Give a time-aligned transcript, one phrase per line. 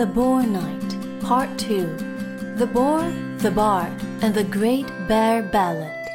[0.00, 3.02] The Boar Knight, Part 2 The Boar,
[3.36, 6.08] the Bard, and the Great Bear Ballad.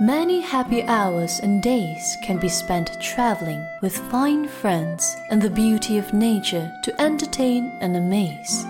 [0.00, 5.98] Many happy hours and days can be spent traveling with fine friends and the beauty
[5.98, 8.64] of nature to entertain and amaze.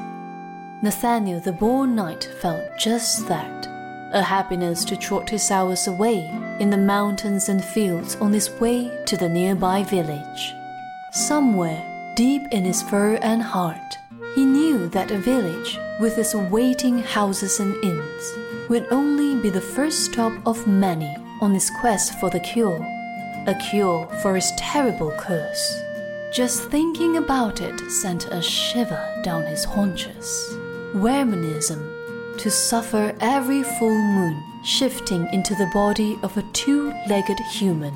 [0.80, 3.66] Nathaniel the Boar Knight felt just that
[4.14, 9.04] a happiness to trot his hours away in the mountains and fields on his way
[9.04, 10.54] to the nearby village.
[11.12, 11.89] Somewhere
[12.20, 13.96] deep in his fur and heart,
[14.34, 18.24] he knew that a village with its waiting houses and inns
[18.68, 22.86] would only be the first stop of many on his quest for the cure,
[23.46, 25.64] a cure for his terrible curse.
[26.30, 30.28] Just thinking about it sent a shiver down his haunches.
[30.92, 31.80] Weremanism,
[32.36, 37.94] to suffer every full moon shifting into the body of a two legged human.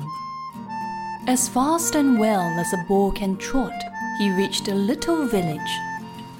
[1.27, 3.83] As fast and well as a boar can trot,
[4.17, 5.79] he reached a little village,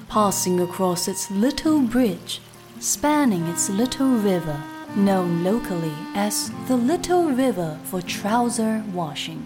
[0.07, 2.41] passing across its little bridge,
[2.79, 4.61] spanning its little river,
[4.95, 9.43] known locally as the Little River for trouser washing.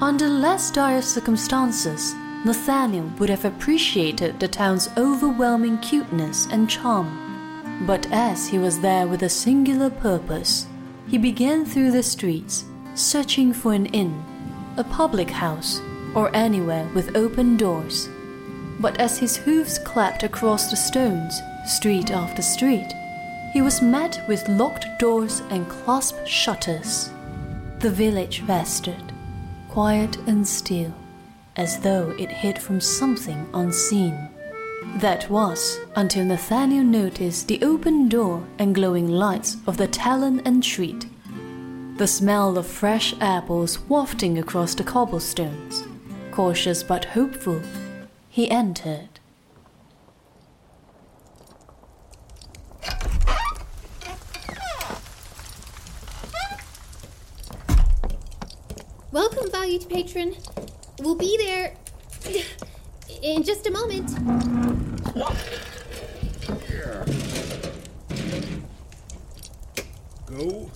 [0.00, 7.84] Under less dire circumstances, Nathaniel would have appreciated the town's overwhelming cuteness and charm.
[7.86, 10.66] But as he was there with a singular purpose,
[11.08, 14.22] he began through the streets, searching for an inn,
[14.76, 15.80] a public house,
[16.16, 18.08] or anywhere with open doors.
[18.80, 22.92] But as his hoofs clapped across the stones, street after street,
[23.52, 27.10] he was met with locked doors and clasped shutters.
[27.78, 29.12] The village rested,
[29.68, 30.94] quiet and still,
[31.56, 34.28] as though it hid from something unseen.
[34.96, 40.62] That was until Nathaniel noticed the open door and glowing lights of the Talon and
[40.62, 41.06] Treat.
[41.98, 45.84] The smell of fresh apples wafting across the cobblestones.
[46.36, 47.62] Cautious but hopeful,
[48.28, 49.08] he entered.
[59.10, 60.36] Welcome, valued patron.
[60.98, 61.74] We'll be there
[63.22, 64.10] in just a moment.
[70.26, 70.70] Go,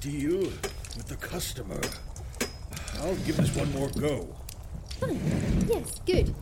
[0.00, 1.80] deal with the customer.
[3.00, 4.32] I'll give this one more go.
[5.06, 5.68] Fine.
[5.68, 6.34] Yes, good.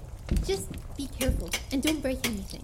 [0.47, 2.63] Just be careful and don't break anything.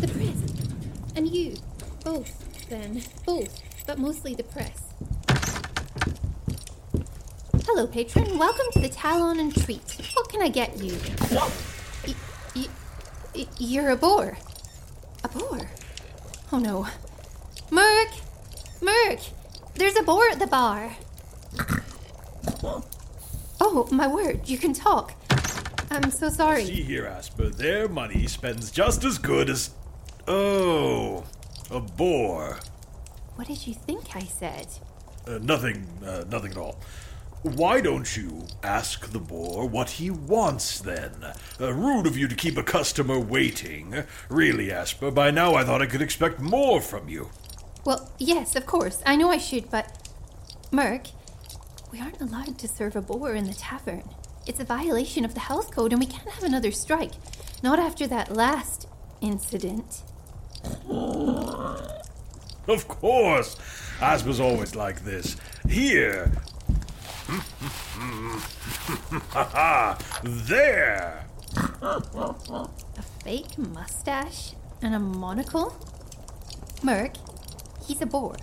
[0.00, 1.16] The press.
[1.16, 1.56] And you.
[2.04, 3.02] Both, then.
[3.24, 3.62] Both.
[3.86, 4.92] But mostly the press.
[7.66, 8.36] Hello, patron.
[8.38, 9.96] Welcome to the Talon and Treat.
[10.14, 10.94] What can I get you?
[12.06, 12.14] Y-
[12.54, 12.66] y-
[13.34, 14.36] y- you're a boar.
[15.24, 15.70] A boar?
[16.52, 16.86] Oh no.
[17.70, 18.08] Merc!
[18.82, 19.20] Merc!
[19.76, 20.96] There's a boar at the bar.
[23.74, 25.14] Oh, my word, you can talk.
[25.90, 26.66] I'm so sorry.
[26.66, 29.70] See here, Asper, their money spends just as good as.
[30.28, 31.24] Oh,
[31.70, 32.58] a boar.
[33.36, 34.66] What did you think I said?
[35.26, 36.80] Uh, nothing, uh, nothing at all.
[37.44, 41.32] Why don't you ask the boar what he wants then?
[41.58, 44.04] Uh, rude of you to keep a customer waiting.
[44.28, 47.30] Really, Asper, by now I thought I could expect more from you.
[47.86, 49.02] Well, yes, of course.
[49.06, 49.96] I know I should, but.
[50.70, 51.06] Merc,
[51.92, 54.02] we aren't allowed to serve a boar in the tavern.
[54.46, 57.12] It's a violation of the health code, and we can't have another strike.
[57.62, 58.88] Not after that last
[59.20, 60.02] incident.
[62.66, 63.56] Of course.
[64.00, 65.36] Asper's always like this.
[65.68, 66.32] Here.
[70.24, 71.26] there.
[71.82, 75.76] A fake mustache and a monocle?
[76.82, 77.16] Merc,
[77.86, 78.36] he's a boar.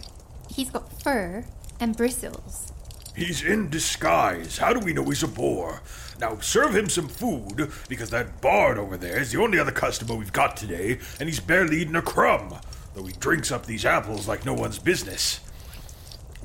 [0.49, 1.45] He's got fur
[1.79, 2.73] and bristles.
[3.19, 4.57] He's in disguise.
[4.57, 5.81] How do we know he's a boar?
[6.21, 10.16] Now serve him some food, because that bard over there is the only other customer
[10.16, 12.56] we've got today, and he's barely eaten a crumb,
[12.95, 15.42] though he drinks up these apples like no one's business.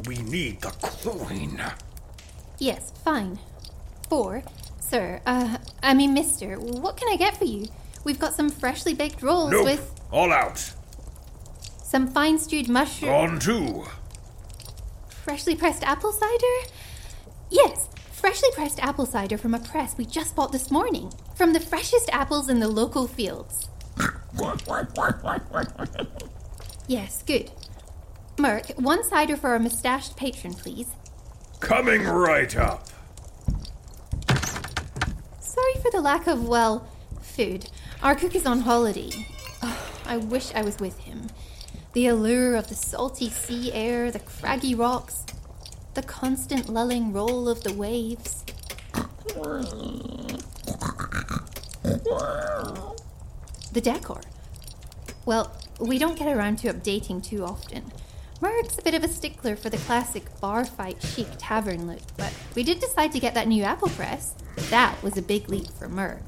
[0.07, 1.63] We need the coin.
[2.59, 3.39] Yes, fine.
[4.09, 4.43] Boar,
[4.81, 7.69] sir, uh, I mean, mister, what can I get for you?
[8.03, 9.65] We've got some freshly baked rolls Nope.
[9.65, 10.73] with All out.
[11.83, 13.13] some fine stewed mushrooms.
[13.33, 13.85] On two.
[15.25, 16.69] Freshly pressed apple cider?
[17.49, 21.11] Yes, freshly pressed apple cider from a press we just bought this morning.
[21.35, 23.71] From the freshest apples in the local fields.
[26.89, 27.51] yes, good.
[28.39, 30.89] Merc, one cider for our mustached patron, please.
[31.59, 32.89] Coming right up.
[35.41, 36.87] Sorry for the lack of, well,
[37.23, 37.71] food.
[38.03, 39.27] Our cook is on holiday.
[39.63, 41.29] Oh, I wish I was with him.
[41.95, 45.25] The allure of the salty sea air, the craggy rocks,
[45.95, 48.45] the constant lulling roll of the waves.
[53.73, 54.23] The decor.
[55.25, 57.93] Well, we don't get around to updating too often.
[58.41, 62.35] Merc's a bit of a stickler for the classic bar fight chic tavern look, but
[62.57, 64.35] we did decide to get that new apple press.
[64.71, 66.23] That was a big leap for Merc.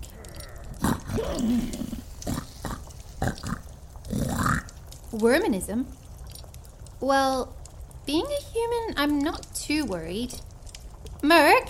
[5.19, 5.87] Weremanism?
[7.01, 7.55] Well,
[8.07, 10.35] being a human, I'm not too worried.
[11.23, 11.69] Merc?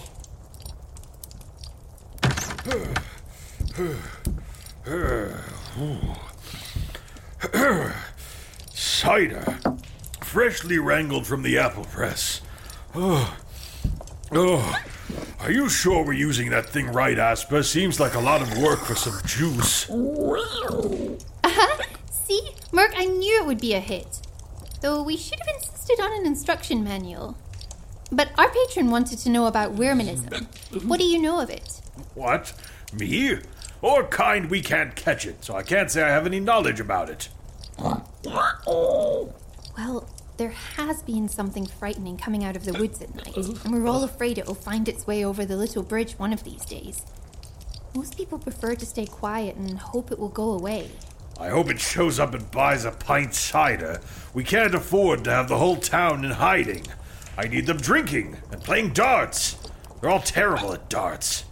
[8.70, 9.58] Cider.
[10.20, 12.40] Freshly wrangled from the apple press.
[12.94, 13.36] Oh.
[14.32, 14.78] Oh.
[15.40, 17.62] Are you sure we're using that thing right, Asper?
[17.62, 19.88] Seems like a lot of work for some juice.
[22.72, 24.20] Merc, I knew it would be a hit.
[24.80, 27.36] Though we should have insisted on an instruction manual.
[28.12, 30.84] But our patron wanted to know about Weremanism.
[30.84, 31.80] What do you know of it?
[32.14, 32.52] What?
[32.92, 33.38] Me?
[33.82, 37.10] Or kind we can't catch it, so I can't say I have any knowledge about
[37.10, 37.28] it.
[39.76, 43.86] Well, there has been something frightening coming out of the woods at night, and we're
[43.88, 47.02] all afraid it will find its way over the little bridge one of these days.
[47.94, 50.90] Most people prefer to stay quiet and hope it will go away.
[51.38, 54.00] I hope it shows up and buys a pint cider.
[54.32, 56.86] We can't afford to have the whole town in hiding.
[57.36, 59.56] I need them drinking and playing darts.
[60.00, 61.44] They're all terrible at darts.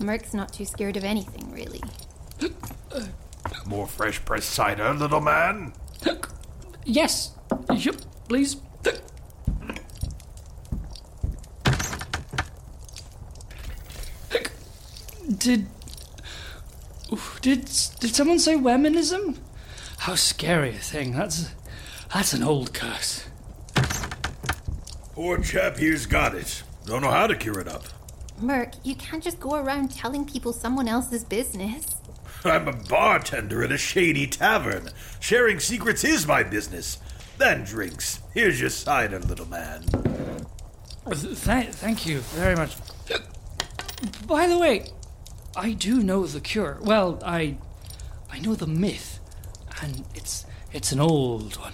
[0.00, 1.82] Merc's not too scared of anything, really.
[3.66, 5.72] More fresh pressed cider, little man?
[6.84, 7.32] Yes.
[7.74, 7.96] Yep,
[8.28, 8.56] please.
[15.38, 15.66] Did.
[17.12, 17.64] Oof, Did
[18.00, 19.38] did someone say Weremanism?
[19.98, 21.12] How scary a thing.
[21.12, 21.50] That's
[22.12, 23.28] that's an old curse.
[25.14, 26.62] Poor chap here's got it.
[26.86, 27.84] Don't know how to cure it up.
[28.40, 31.96] Merc, you can't just go around telling people someone else's business.
[32.44, 34.90] I'm a bartender at a shady tavern.
[35.18, 36.98] Sharing secrets is my business.
[37.36, 38.20] Then drinks.
[38.34, 39.84] Here's your cider, little man.
[41.10, 42.76] Th- thank you very much.
[44.26, 44.86] By the way,
[45.58, 46.78] I do know the cure.
[46.80, 47.56] Well, I
[48.30, 49.18] I know the myth,
[49.82, 51.72] and it's it's an old one.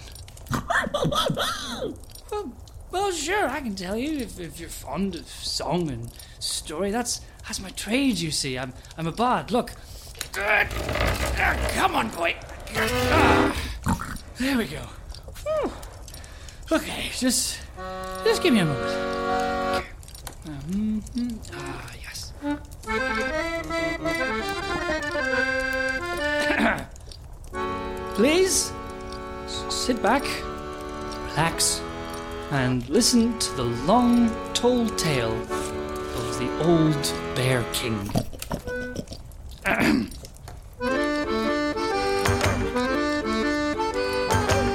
[2.31, 2.51] well,
[2.89, 6.89] well, sure, I can tell you if, if you're fond of song and story.
[6.89, 8.57] That's that's my trade, you see.
[8.57, 9.51] I'm I'm a bard.
[9.51, 9.71] Look.
[10.33, 12.35] Come on, boy.
[12.75, 14.81] Ah, there we go.
[15.43, 15.71] Whew.
[16.71, 17.59] Okay, just
[18.23, 19.85] just give me a moment.
[20.47, 21.37] Mhm.
[21.53, 22.33] Ah, yes.
[28.13, 28.71] Please
[29.69, 30.23] sit back,
[31.29, 31.81] relax,
[32.51, 37.97] and listen to the long told tale of the old Bear King.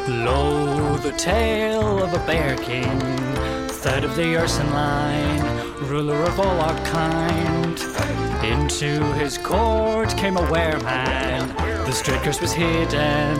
[0.06, 2.98] Blow the tale of a bear king,
[3.68, 5.40] third of the Urson line,
[5.88, 7.89] ruler of all our kind.
[8.42, 11.54] Into his court came a wereman.
[11.84, 13.36] The straight curse was hidden,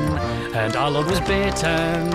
[0.54, 2.12] and our was bitten.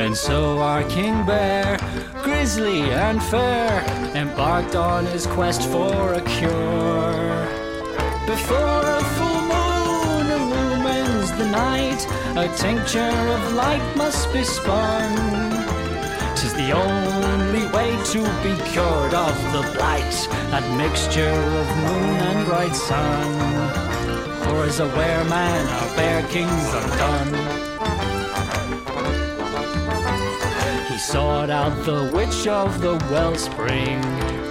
[0.00, 1.78] And so our king bear
[2.22, 3.84] grisly and fair,
[4.16, 7.46] embarked on his quest for a cure.
[8.26, 12.04] Before a full moon illumines the night,
[12.36, 13.00] a tincture
[13.36, 15.63] of light must be spun.
[16.44, 20.12] Tis the only way to be cured of the blight,
[20.50, 23.32] that mixture of moon and bright sun.
[24.42, 27.32] For as a were man, our bear kings are done.
[30.92, 34.02] He sought out the witch of the wellspring.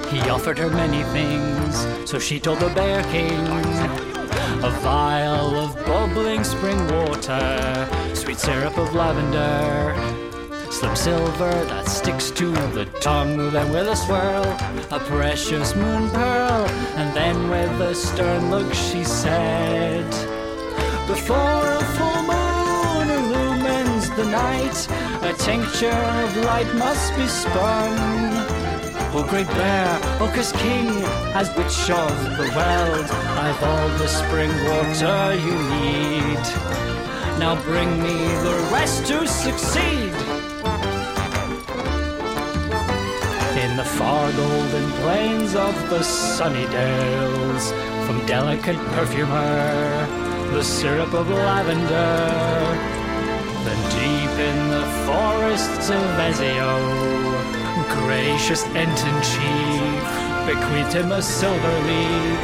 [0.07, 3.45] He offered her many things, so she told the bear king.
[4.63, 10.23] A vial of bubbling spring water, sweet syrup of lavender,
[10.74, 13.38] slim silver that sticks to the tongue.
[13.51, 14.44] Then with a swirl,
[14.89, 16.65] a precious moon pearl,
[16.98, 20.10] and then with a stern look she said,
[21.06, 24.77] Before a full moon illumines the night,
[25.22, 27.94] a tincture of light must be spun.
[29.15, 30.89] O great bear, oh, Orcus king,
[31.39, 33.08] as witch of the world,
[33.46, 36.44] I've all the spring water you need.
[37.38, 40.42] Now bring me the rest to succeed.
[43.63, 47.72] In the far golden plains of the sunny dales,
[48.05, 50.05] from delicate perfumer,
[50.51, 52.20] the syrup of lavender.
[53.63, 56.74] Then deep in the forests of Ezio,
[58.01, 60.03] gracious Enton chief
[60.46, 62.39] bequeathed him a silver leaf.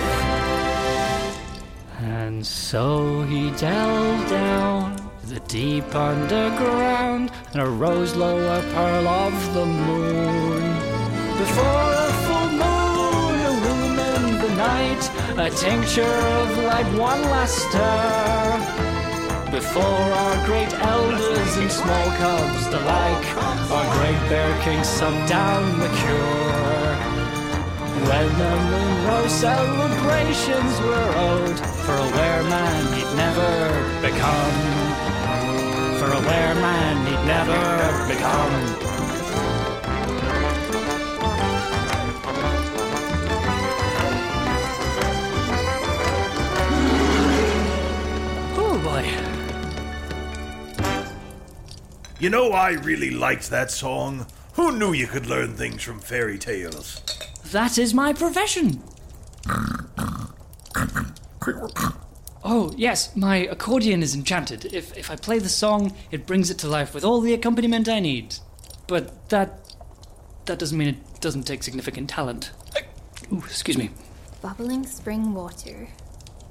[2.00, 4.96] And so he delved down
[5.26, 10.88] the deep underground and arose lo a pearl of the moon.
[11.39, 15.03] Before a full moon illumined the night,
[15.38, 18.89] a tincture of light one last stir.
[19.50, 23.25] Before our great elders and small cubs alike,
[23.72, 26.96] our great bear king sunk down the cure.
[28.10, 33.53] When the moon rose, celebrations were owed for a were man he'd never
[34.01, 34.55] become.
[36.00, 38.88] For a were man he'd never become.
[52.20, 54.27] You know, I really liked that song.
[54.53, 57.01] Who knew you could learn things from fairy tales?
[57.51, 58.84] That is my profession.
[62.44, 64.65] Oh, yes, my accordion is enchanted.
[64.74, 67.88] If, if I play the song, it brings it to life with all the accompaniment
[67.88, 68.36] I need.
[68.88, 69.74] But that.
[70.46, 72.51] that doesn't mean it doesn't take significant talent.
[73.32, 73.91] Ooh, excuse me.
[74.41, 75.88] Bubbling spring water,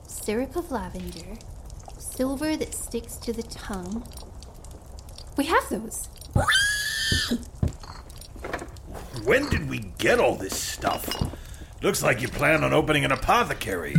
[0.07, 1.37] syrup of lavender,
[2.19, 4.03] silver that sticks to the tongue.
[5.37, 6.09] We have those.
[9.23, 11.07] When did we get all this stuff?
[11.81, 13.95] Looks like you plan on opening an apothecary.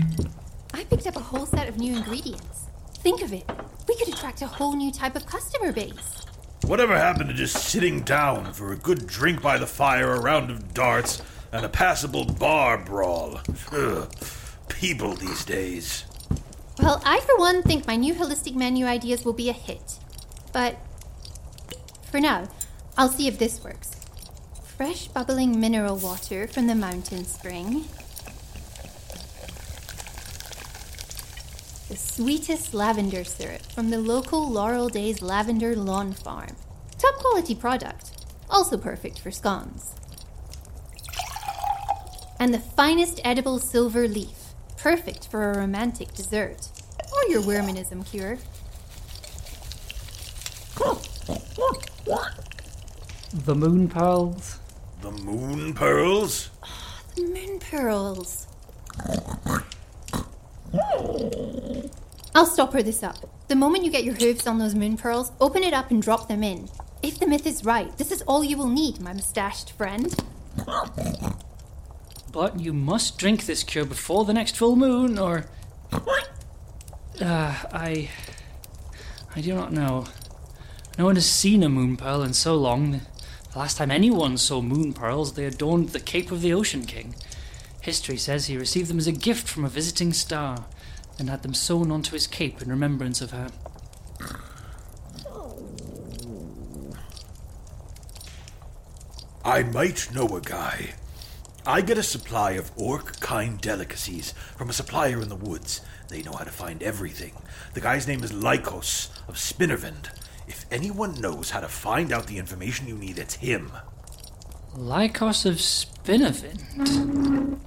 [0.74, 2.68] I picked up a whole set of new ingredients.
[2.96, 3.50] Think of it.
[3.88, 6.26] We could attract a whole new type of customer base.
[6.66, 10.52] Whatever happened to just sitting down for a good drink by the fire, a round
[10.52, 11.22] of darts,
[11.54, 13.40] and a passable bar brawl?
[13.72, 14.14] Ugh.
[14.68, 16.04] People these days.
[16.82, 20.00] Well, I for one think my new holistic menu ideas will be a hit.
[20.54, 20.78] But
[22.10, 22.48] for now,
[22.98, 23.92] I'll see if this works.
[24.64, 27.86] Fresh bubbling mineral water from the mountain spring.
[31.90, 36.56] The sweetest lavender syrup from the local Laurel Days Lavender Lawn Farm.
[36.98, 38.26] Top quality product.
[38.50, 39.96] Also perfect for scones.
[42.40, 44.38] And the finest edible silver leaf.
[44.82, 46.70] Perfect for a romantic dessert.
[47.14, 48.38] Or your weremanism cure.
[53.34, 54.60] The moon pearls?
[55.02, 56.50] The moon pearls?
[57.16, 58.48] The moon pearls.
[62.34, 63.18] I'll stop her this up.
[63.50, 66.28] The moment you get your hooves on those moon pearls, open it up and drop
[66.28, 66.70] them in.
[67.04, 70.16] If the myth is right, this is all you will need, my mustached friend.
[72.32, 75.46] But you must drink this cure before the next full moon, or.
[75.92, 78.10] Uh, I.
[79.36, 80.06] I do not know.
[80.98, 83.02] No one has seen a moon pearl in so long.
[83.52, 87.16] The last time anyone saw moon pearls, they adorned the cape of the Ocean King.
[87.82, 90.66] History says he received them as a gift from a visiting star
[91.18, 93.50] and had them sewn onto his cape in remembrance of her.
[99.44, 100.94] I might know a guy.
[101.70, 105.82] I get a supply of orc kind delicacies from a supplier in the woods.
[106.08, 107.34] They know how to find everything.
[107.76, 110.10] The guy's name is Lycos of Spinnervend.
[110.48, 113.72] If anyone knows how to find out the information you need, it's him.
[114.74, 117.60] Lycos of Spinnervin.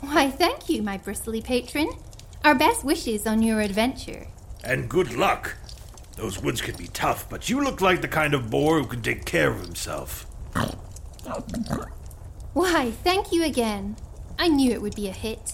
[0.00, 1.88] Why, thank you, my bristly patron.
[2.42, 4.26] Our best wishes on your adventure.
[4.64, 5.56] And good luck.
[6.16, 9.02] Those woods can be tough, but you look like the kind of boar who can
[9.02, 10.26] take care of himself.
[12.58, 13.94] Why, thank you again.
[14.36, 15.52] I knew it would be a hit.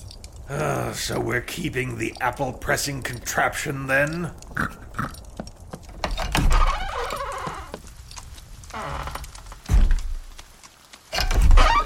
[0.48, 4.30] Ah, so we're keeping the apple pressing contraption then?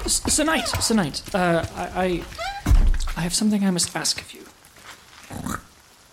[0.05, 2.23] S- Sir Knight, Sir Knight, uh, I, I,
[3.17, 4.45] I have something I must ask of you.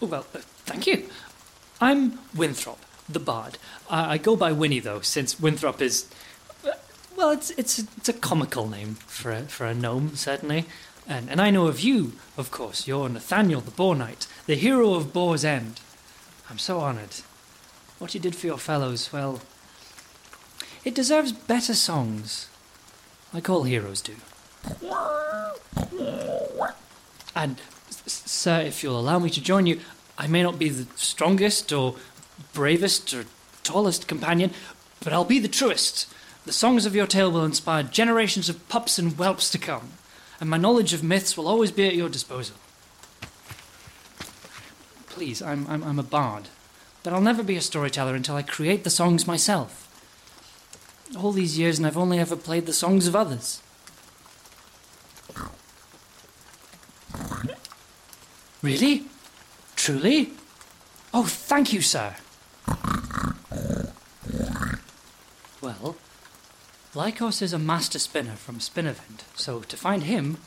[0.03, 1.09] Oh, well, uh, thank you.
[1.81, 3.59] I'm Winthrop, the bard.
[3.89, 6.15] I, I go by Winnie, though, since Winthrop is, uh,
[7.17, 10.67] well, it's it's it's a comical name for a, for a gnome, certainly.
[11.09, 12.87] And and I know of you, of course.
[12.87, 15.81] You're Nathaniel, the Boar Knight, the hero of Boar's End.
[16.51, 17.17] I'm so honoured.
[17.99, 19.41] What you did for your fellows, well,
[20.85, 22.49] it deserves better songs
[23.33, 24.15] like all heroes do.
[27.35, 27.61] And,
[28.07, 29.81] sir, if you'll allow me to join you,
[30.17, 31.97] I may not be the strongest or
[32.55, 33.25] bravest or
[33.63, 34.53] tallest companion,
[35.03, 36.07] but I'll be the truest.
[36.47, 39.91] The songs of your tale will inspire generations of pups and whelps to come,
[40.41, 42.57] and my knowledge of myths will always be at your disposal.
[45.09, 46.49] Please, I'm, I'm, I'm a bard,
[47.03, 49.87] but I'll never be a storyteller until I create the songs myself
[51.15, 53.63] all these years and I've only ever played the songs of others.
[58.63, 59.05] Really?
[59.77, 60.33] Truly?
[61.15, 62.17] Oh, thank you, sir.
[65.61, 65.97] Well,
[66.97, 70.39] Lycos is a master spinner from Spinnervent, so to find him,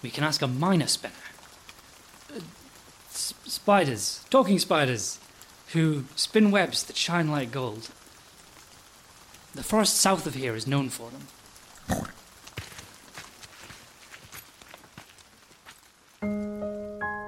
[0.00, 1.26] we can ask a minor spinner.
[2.32, 2.38] Uh,
[3.10, 5.18] s- spiders, talking spiders,
[5.72, 7.88] who spin webs that shine like gold.
[9.56, 11.26] The forest south of here is known for them.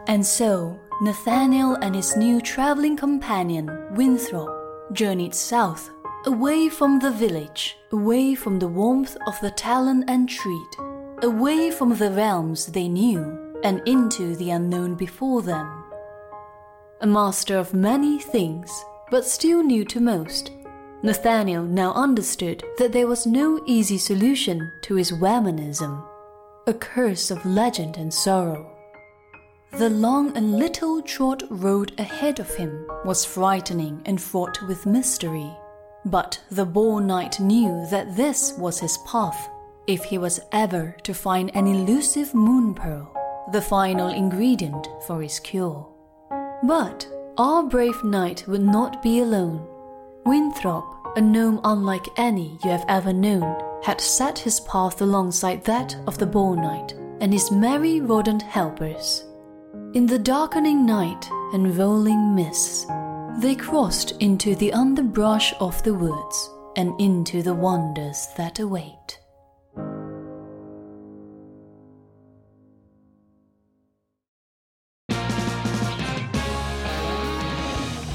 [0.06, 5.90] And so, Nathaniel and his new traveling companion, Winthrop, journeyed south,
[6.26, 10.76] away from the village, away from the warmth of the talon and treat,
[11.22, 15.84] away from the realms they knew, and into the unknown before them.
[17.00, 18.70] A master of many things,
[19.10, 20.50] but still new to most,
[21.02, 26.04] Nathaniel now understood that there was no easy solution to his Weremanism,
[26.66, 28.70] a curse of legend and sorrow.
[29.78, 35.50] The long and little trod road ahead of him was frightening and fraught with mystery.
[36.04, 39.48] But the Boar Knight knew that this was his path
[39.86, 43.12] if he was ever to find an elusive moon pearl,
[43.52, 45.86] the final ingredient for his cure.
[46.62, 49.66] But our brave knight would not be alone.
[50.24, 50.84] Winthrop,
[51.16, 56.18] a gnome unlike any you have ever known, had set his path alongside that of
[56.18, 59.24] the Boar Knight and his merry rodent helpers.
[59.94, 62.86] In the darkening night and rolling mists,
[63.38, 69.18] they crossed into the underbrush of the woods and into the wonders that await.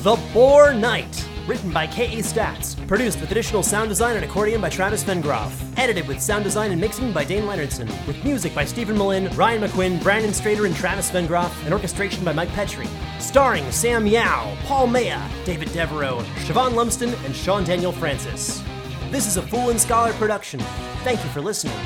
[0.04, 2.21] The Boar Knight, written by K.A.
[2.21, 6.71] Statz, produced with additional sound design and accordion by Travis Vengroff, edited with sound design
[6.71, 10.75] and mixing by Dane Leonardson, with music by Stephen Malin, Ryan McQuinn, Brandon Strader, and
[10.75, 12.88] Travis Vengroff, and orchestration by Mike Petrie.
[13.19, 18.63] Starring Sam Yao, Paul Maya, David Devereaux, Siobhan Lumsden, and Sean Daniel Francis.
[19.12, 20.60] This is a Fool and Scholar production.
[21.03, 21.77] Thank you for listening.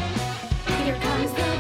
[0.84, 1.59] Here comes the